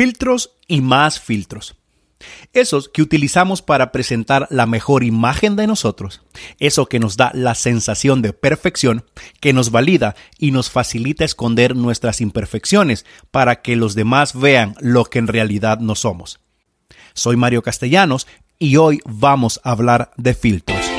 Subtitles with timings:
[0.00, 1.76] Filtros y más filtros.
[2.54, 6.22] Esos que utilizamos para presentar la mejor imagen de nosotros,
[6.58, 9.04] eso que nos da la sensación de perfección,
[9.40, 15.04] que nos valida y nos facilita esconder nuestras imperfecciones para que los demás vean lo
[15.04, 16.40] que en realidad no somos.
[17.12, 18.26] Soy Mario Castellanos
[18.58, 20.89] y hoy vamos a hablar de filtros.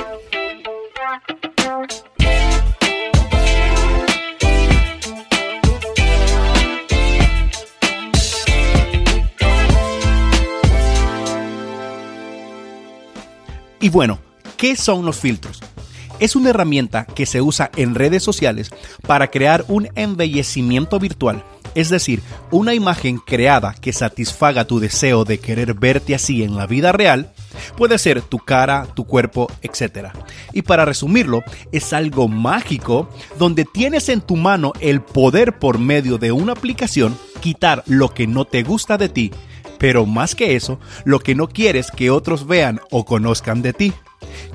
[13.82, 14.20] Y bueno,
[14.58, 15.60] ¿qué son los filtros?
[16.20, 18.70] Es una herramienta que se usa en redes sociales
[19.08, 22.22] para crear un embellecimiento virtual, es decir,
[22.52, 27.34] una imagen creada que satisfaga tu deseo de querer verte así en la vida real,
[27.76, 30.10] puede ser tu cara, tu cuerpo, etc.
[30.54, 33.10] Y para resumirlo, es algo mágico
[33.40, 38.28] donde tienes en tu mano el poder por medio de una aplicación quitar lo que
[38.28, 39.32] no te gusta de ti
[39.82, 43.94] pero más que eso, lo que no quieres que otros vean o conozcan de ti,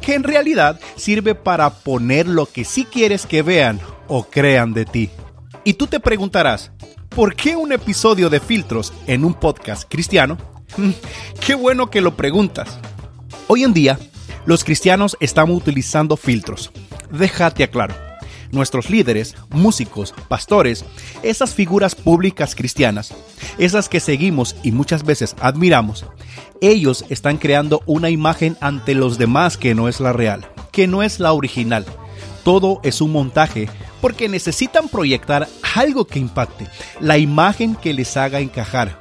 [0.01, 4.85] que en realidad sirve para poner lo que sí quieres que vean o crean de
[4.85, 5.11] ti.
[5.65, 6.71] Y tú te preguntarás,
[7.09, 10.39] ¿por qué un episodio de filtros en un podcast cristiano?
[11.45, 12.79] qué bueno que lo preguntas.
[13.49, 13.99] Hoy en día,
[14.45, 16.71] los cristianos estamos utilizando filtros.
[17.11, 18.06] Déjate aclaro
[18.53, 20.85] nuestros líderes, músicos, pastores,
[21.23, 23.15] esas figuras públicas cristianas,
[23.59, 26.07] esas que seguimos y muchas veces admiramos,
[26.61, 31.03] ellos están creando una imagen ante los demás que no es la real, que no
[31.03, 31.85] es la original.
[32.45, 33.69] Todo es un montaje
[34.01, 36.69] porque necesitan proyectar algo que impacte,
[37.01, 38.99] la imagen que les haga encajar,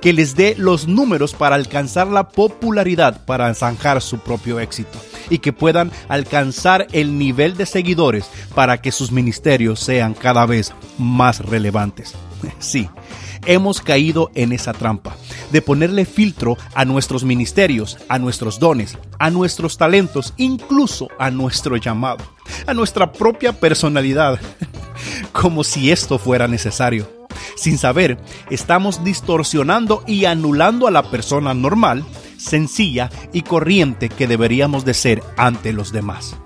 [0.00, 4.98] que les dé los números para alcanzar la popularidad para zanjar su propio éxito
[5.30, 10.72] y que puedan alcanzar el nivel de seguidores para que sus ministerios sean cada vez
[10.98, 12.14] más relevantes.
[12.58, 12.88] Sí,
[13.46, 15.16] hemos caído en esa trampa
[15.50, 21.76] de ponerle filtro a nuestros ministerios, a nuestros dones, a nuestros talentos, incluso a nuestro
[21.76, 22.24] llamado,
[22.66, 24.40] a nuestra propia personalidad,
[25.32, 27.08] como si esto fuera necesario.
[27.56, 28.18] Sin saber,
[28.50, 32.04] estamos distorsionando y anulando a la persona normal
[32.42, 36.36] sencilla y corriente que deberíamos de ser ante los demás.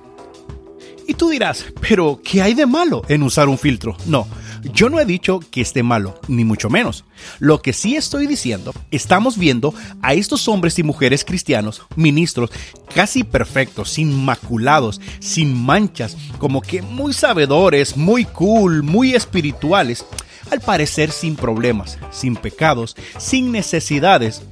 [1.09, 3.97] Y tú dirás, pero ¿qué hay de malo en usar un filtro?
[4.07, 4.27] No,
[4.73, 7.05] yo no he dicho que esté malo, ni mucho menos.
[7.39, 12.51] Lo que sí estoy diciendo, estamos viendo a estos hombres y mujeres cristianos, ministros,
[12.93, 20.05] casi perfectos, inmaculados, sin manchas, como que muy sabedores, muy cool, muy espirituales,
[20.51, 24.43] al parecer sin problemas, sin pecados, sin necesidades,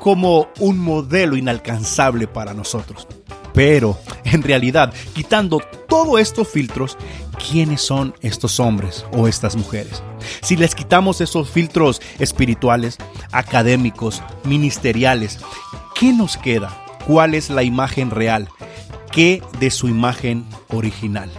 [0.00, 3.06] como un modelo inalcanzable para nosotros.
[3.54, 6.96] Pero, en realidad, quitando todos estos filtros,
[7.50, 10.02] ¿quiénes son estos hombres o estas mujeres?
[10.40, 12.96] Si les quitamos esos filtros espirituales,
[13.30, 15.38] académicos, ministeriales,
[15.94, 16.76] ¿qué nos queda?
[17.06, 18.48] ¿Cuál es la imagen real?
[19.12, 21.30] ¿Qué de su imagen original?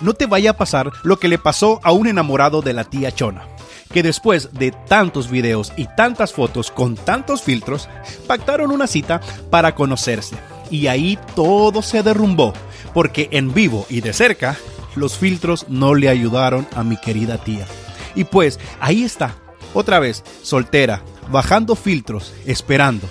[0.00, 3.12] No te vaya a pasar lo que le pasó a un enamorado de la tía
[3.12, 3.51] Chona
[3.92, 7.88] que después de tantos videos y tantas fotos con tantos filtros,
[8.26, 9.20] pactaron una cita
[9.50, 10.36] para conocerse.
[10.70, 12.54] Y ahí todo se derrumbó,
[12.94, 14.56] porque en vivo y de cerca,
[14.96, 17.66] los filtros no le ayudaron a mi querida tía.
[18.14, 19.36] Y pues ahí está,
[19.74, 23.08] otra vez, soltera, bajando filtros, esperando.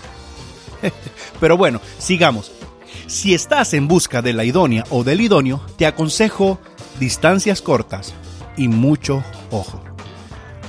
[1.40, 2.52] Pero bueno, sigamos.
[3.08, 6.60] Si estás en busca de la idónea o del idóneo, te aconsejo
[7.00, 8.14] distancias cortas
[8.58, 9.91] y mucho ojo.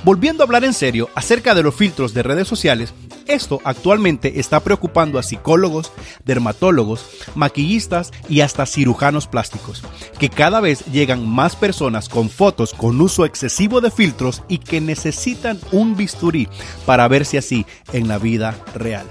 [0.04, 2.92] Volviendo a hablar en serio acerca de los filtros de redes sociales,
[3.28, 5.92] esto actualmente está preocupando a psicólogos,
[6.24, 9.82] dermatólogos, maquillistas y hasta cirujanos plásticos,
[10.18, 14.80] que cada vez llegan más personas con fotos con uso excesivo de filtros y que
[14.80, 16.48] necesitan un bisturí
[16.84, 19.06] para verse así en la vida real.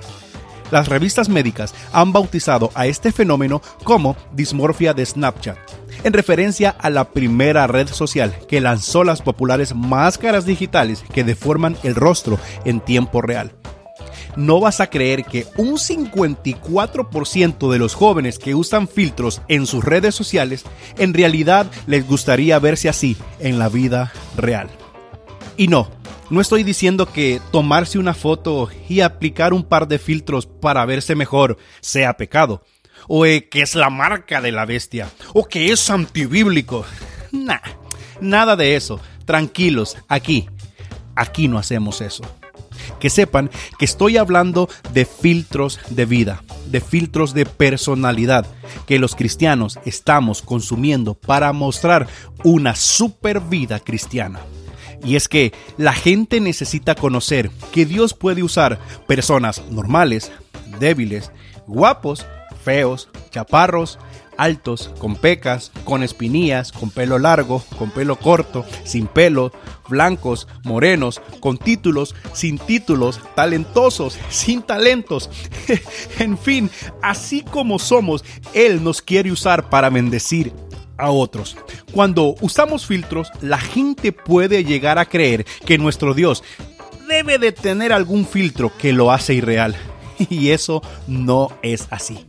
[0.71, 5.57] Las revistas médicas han bautizado a este fenómeno como dismorfia de Snapchat
[6.03, 11.77] en referencia a la primera red social que lanzó las populares máscaras digitales que deforman
[11.83, 13.51] el rostro en tiempo real.
[14.35, 19.83] No vas a creer que un 54% de los jóvenes que usan filtros en sus
[19.83, 20.63] redes sociales
[20.97, 24.69] en realidad les gustaría verse así en la vida real.
[25.57, 25.89] Y no,
[26.31, 31.13] no estoy diciendo que tomarse una foto y aplicar un par de filtros para verse
[31.13, 32.63] mejor sea pecado
[33.07, 36.85] o eh, que es la marca de la bestia, o que es antibíblico.
[37.33, 37.61] Nah,
[38.19, 38.99] nada de eso.
[39.23, 40.49] Tranquilos, aquí,
[41.15, 42.23] aquí no hacemos eso.
[42.99, 43.49] Que sepan
[43.79, 48.45] que estoy hablando de filtros de vida, de filtros de personalidad
[48.85, 52.07] que los cristianos estamos consumiendo para mostrar
[52.43, 54.41] una super vida cristiana.
[55.03, 60.31] Y es que la gente necesita conocer que Dios puede usar personas normales,
[60.79, 61.31] débiles,
[61.67, 62.25] guapos,
[62.63, 63.97] feos, chaparros,
[64.37, 69.51] altos, con pecas, con espinillas, con pelo largo, con pelo corto, sin pelo,
[69.87, 75.29] blancos, morenos, con títulos, sin títulos, talentosos, sin talentos.
[76.19, 76.69] en fin,
[77.01, 80.53] así como somos, Él nos quiere usar para bendecir
[81.01, 81.57] a otros.
[81.91, 86.43] Cuando usamos filtros, la gente puede llegar a creer que nuestro Dios
[87.07, 89.75] debe de tener algún filtro que lo hace irreal.
[90.29, 92.25] Y eso no es así.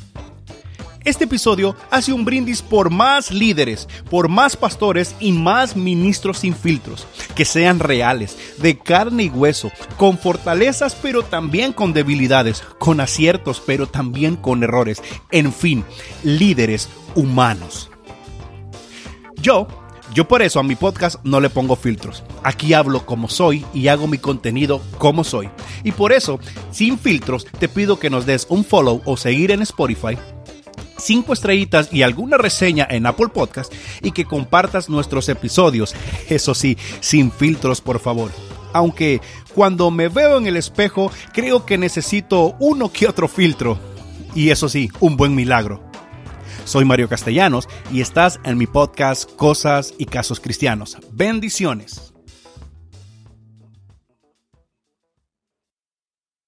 [1.05, 6.55] Este episodio hace un brindis por más líderes, por más pastores y más ministros sin
[6.55, 13.01] filtros, que sean reales, de carne y hueso, con fortalezas pero también con debilidades, con
[13.01, 15.03] aciertos pero también con errores,
[15.33, 15.85] en fin,
[16.23, 17.92] líderes humanos.
[19.43, 19.67] Yo,
[20.15, 22.23] yo por eso a mi podcast no le pongo filtros.
[22.45, 25.51] Aquí hablo como soy y hago mi contenido como soy.
[25.83, 26.39] Y por eso,
[26.71, 30.17] sin filtros, te pido que nos des un follow o seguir en Spotify
[30.97, 33.73] cinco estrellitas y alguna reseña en Apple Podcast
[34.03, 35.97] y que compartas nuestros episodios.
[36.29, 38.31] Eso sí, sin filtros, por favor.
[38.73, 39.21] Aunque
[39.53, 43.81] cuando me veo en el espejo, creo que necesito uno que otro filtro.
[44.37, 45.92] Y eso sí, un buen milagro.
[46.65, 50.97] Soy Mario Castellanos y estás en mi podcast Cosas y Casos Cristianos.
[51.13, 52.12] Bendiciones.